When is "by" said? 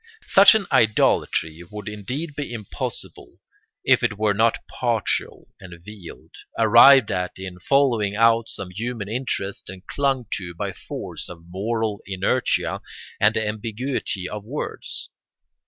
10.55-10.73